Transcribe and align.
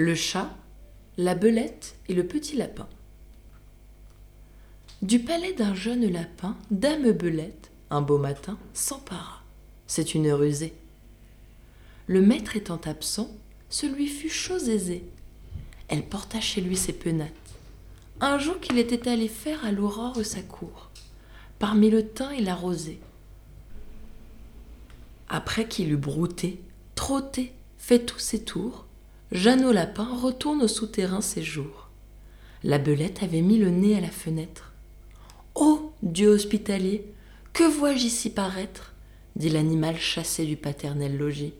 Le 0.00 0.14
chat, 0.14 0.56
la 1.16 1.34
belette 1.34 1.96
et 2.06 2.14
le 2.14 2.24
petit 2.24 2.54
lapin. 2.54 2.86
Du 5.02 5.18
palais 5.18 5.54
d'un 5.54 5.74
jeune 5.74 6.08
lapin, 6.08 6.56
Dame 6.70 7.10
Belette, 7.10 7.72
un 7.90 8.00
beau 8.00 8.16
matin, 8.16 8.56
s'empara. 8.74 9.42
C'est 9.88 10.14
une 10.14 10.30
rusée. 10.30 10.72
Le 12.06 12.22
maître 12.22 12.56
étant 12.56 12.80
absent, 12.84 13.28
ce 13.70 13.86
lui 13.86 14.06
fut 14.06 14.28
chose 14.28 14.68
aisée. 14.68 15.02
Elle 15.88 16.04
porta 16.04 16.40
chez 16.40 16.60
lui 16.60 16.76
ses 16.76 16.92
penates. 16.92 17.32
Un 18.20 18.38
jour 18.38 18.60
qu'il 18.60 18.78
était 18.78 19.08
allé 19.08 19.26
faire 19.26 19.64
à 19.64 19.72
l'aurore 19.72 20.24
sa 20.24 20.42
cour, 20.42 20.90
parmi 21.58 21.90
le 21.90 22.06
thym 22.06 22.30
et 22.30 22.40
la 22.40 22.54
rosée. 22.54 23.00
Après 25.28 25.66
qu'il 25.66 25.90
eut 25.90 25.96
brouté, 25.96 26.60
trotté, 26.94 27.52
fait 27.78 28.06
tous 28.06 28.20
ses 28.20 28.44
tours, 28.44 28.84
Jeannot 29.30 29.72
Lapin 29.72 30.08
retourne 30.22 30.62
au 30.62 30.68
souterrain 30.68 31.20
ses 31.20 31.42
jours. 31.42 31.90
La 32.64 32.78
belette 32.78 33.22
avait 33.22 33.42
mis 33.42 33.58
le 33.58 33.68
nez 33.68 33.94
à 33.94 34.00
la 34.00 34.10
fenêtre. 34.10 34.72
Ô 35.54 35.92
Dieu 36.02 36.28
hospitalier, 36.28 37.04
que 37.52 37.64
vois-je 37.64 38.06
ici 38.06 38.30
paraître? 38.30 38.94
dit 39.36 39.50
l'animal 39.50 39.98
chassé 39.98 40.46
du 40.46 40.56
paternel 40.56 41.18
logis. 41.18 41.52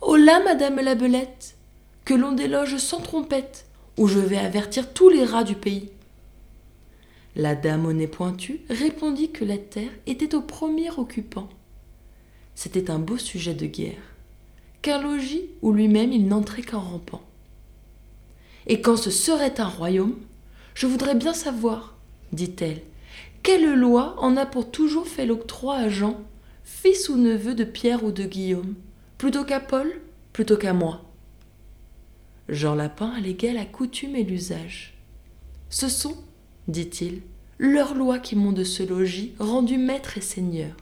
Oh 0.00 0.16
là, 0.16 0.42
madame 0.42 0.80
la 0.80 0.96
belette, 0.96 1.56
que 2.04 2.14
l'on 2.14 2.32
déloge 2.32 2.78
sans 2.78 3.00
trompette, 3.00 3.66
ou 3.96 4.08
je 4.08 4.18
vais 4.18 4.36
avertir 4.36 4.92
tous 4.92 5.08
les 5.08 5.24
rats 5.24 5.44
du 5.44 5.54
pays. 5.54 5.90
La 7.36 7.54
dame 7.54 7.86
au 7.86 7.92
nez 7.92 8.08
pointu 8.08 8.60
répondit 8.68 9.30
que 9.30 9.44
la 9.44 9.56
terre 9.56 9.92
était 10.06 10.34
au 10.34 10.42
premier 10.42 10.90
occupant. 10.90 11.48
C'était 12.56 12.90
un 12.90 12.98
beau 12.98 13.18
sujet 13.18 13.54
de 13.54 13.66
guerre, 13.66 14.15
logis 14.90 15.50
où 15.62 15.72
lui-même 15.72 16.12
il 16.12 16.26
n'entrait 16.26 16.62
qu'en 16.62 16.80
rampant. 16.80 17.22
Et 18.66 18.80
quand 18.80 18.96
ce 18.96 19.10
serait 19.10 19.60
un 19.60 19.68
royaume, 19.68 20.16
je 20.74 20.86
voudrais 20.86 21.14
bien 21.14 21.34
savoir, 21.34 21.96
dit-elle, 22.32 22.82
quelle 23.42 23.74
loi 23.74 24.16
en 24.18 24.36
a 24.36 24.44
pour 24.44 24.70
toujours 24.70 25.06
fait 25.06 25.26
l'octroi 25.26 25.76
à 25.76 25.88
Jean, 25.88 26.20
fils 26.64 27.08
ou 27.08 27.16
neveu 27.16 27.54
de 27.54 27.64
Pierre 27.64 28.04
ou 28.04 28.10
de 28.10 28.24
Guillaume, 28.24 28.74
plutôt 29.18 29.44
qu'à 29.44 29.60
Paul, 29.60 30.00
plutôt 30.32 30.56
qu'à 30.56 30.72
moi? 30.72 31.02
Jean 32.48 32.74
Lapin 32.74 33.10
alléguait 33.10 33.52
la 33.52 33.64
coutume 33.64 34.16
et 34.16 34.24
l'usage. 34.24 34.94
Ce 35.70 35.88
sont, 35.88 36.16
dit-il, 36.68 37.22
leurs 37.58 37.94
lois 37.94 38.18
qui 38.18 38.36
m'ont 38.36 38.52
de 38.52 38.64
ce 38.64 38.82
logis 38.82 39.32
rendu 39.38 39.78
maître 39.78 40.18
et 40.18 40.22
seigneur, 40.22 40.76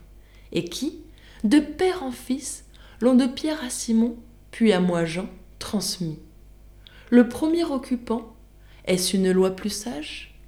et 0.51 0.65
qui, 0.65 0.99
de 1.43 1.59
père 1.59 2.03
en 2.03 2.11
fils, 2.11 2.64
l'ont 3.01 3.15
de 3.15 3.25
Pierre 3.25 3.63
à 3.63 3.69
Simon, 3.69 4.17
puis 4.51 4.73
à 4.73 4.79
moi 4.79 5.05
Jean, 5.05 5.29
transmis. 5.59 6.19
Le 7.09 7.27
premier 7.29 7.63
occupant, 7.63 8.35
est-ce 8.85 9.15
une 9.15 9.31
loi 9.31 9.55
plus 9.55 9.69
sage? 9.69 10.39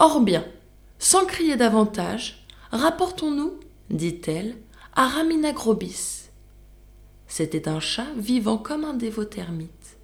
Or 0.00 0.20
bien, 0.20 0.44
sans 0.98 1.26
crier 1.26 1.56
davantage, 1.56 2.46
rapportons-nous, 2.70 3.58
dit-elle, 3.90 4.56
à 4.94 5.08
Ramina 5.08 5.52
Grobis. 5.52 6.28
C'était 7.26 7.68
un 7.68 7.80
chat 7.80 8.06
vivant 8.16 8.58
comme 8.58 8.84
un 8.84 8.94
dévot 8.94 9.24
termite, 9.24 9.98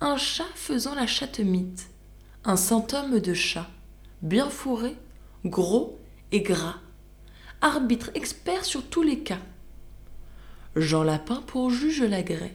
un 0.00 0.16
chat 0.16 0.48
faisant 0.54 0.94
la 0.94 1.06
chatte-mythe, 1.06 1.88
un 2.44 2.56
saint 2.56 2.86
homme 2.92 3.20
de 3.20 3.34
chat, 3.34 3.68
bien 4.22 4.48
fourré, 4.48 4.96
gros 5.44 5.98
et 6.30 6.40
gras, 6.40 6.76
arbitre 7.60 8.10
expert 8.14 8.64
sur 8.64 8.84
tous 8.84 9.02
les 9.02 9.20
cas. 9.20 9.40
Jean 10.76 11.02
Lapin 11.02 11.42
pour 11.46 11.70
juge 11.70 12.02
l'agrès. 12.02 12.54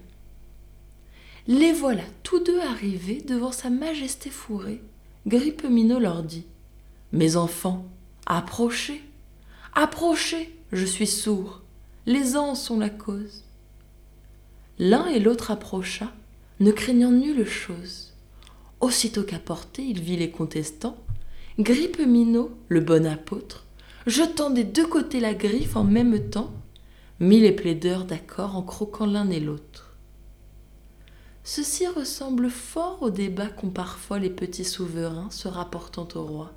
Les 1.47 1.71
voilà 1.71 2.03
tous 2.23 2.39
deux 2.39 2.59
arrivés 2.59 3.21
devant 3.25 3.51
sa 3.51 3.69
majesté 3.69 4.29
fourrée. 4.29 4.81
Minot 5.69 5.99
leur 5.99 6.23
dit 6.23 6.45
Mes 7.11 7.35
enfants, 7.35 7.85
approchez, 8.25 9.01
approchez, 9.73 10.53
je 10.71 10.85
suis 10.85 11.07
sourd, 11.07 11.61
les 12.05 12.35
ans 12.35 12.55
sont 12.55 12.79
la 12.79 12.89
cause. 12.89 13.43
L'un 14.79 15.05
et 15.07 15.19
l'autre 15.19 15.51
approcha, 15.51 16.11
ne 16.59 16.71
craignant 16.71 17.11
nulle 17.11 17.47
chose. 17.47 18.13
Aussitôt 18.79 19.23
qu'à 19.23 19.39
portée 19.39 19.83
il 19.83 20.01
vit 20.01 20.17
les 20.17 20.31
contestants, 20.31 20.97
Minot, 22.05 22.51
le 22.67 22.79
bon 22.79 23.05
apôtre, 23.05 23.65
jetant 24.05 24.49
des 24.49 24.63
deux 24.63 24.85
côtés 24.85 25.19
la 25.19 25.33
griffe 25.33 25.75
en 25.75 25.83
même 25.83 26.29
temps, 26.29 26.53
mit 27.19 27.39
les 27.39 27.51
plaideurs 27.51 28.05
d'accord 28.05 28.55
en 28.55 28.61
croquant 28.61 29.05
l'un 29.05 29.29
et 29.29 29.39
l'autre. 29.39 29.97
Ceci 31.43 31.87
ressemble 31.87 32.49
fort 32.49 33.01
au 33.01 33.09
débat 33.09 33.47
qu'ont 33.47 33.69
parfois 33.69 34.19
les 34.19 34.29
petits 34.29 34.65
souverains 34.65 35.31
se 35.31 35.47
rapportant 35.47 36.07
au 36.15 36.23
roi. 36.23 36.51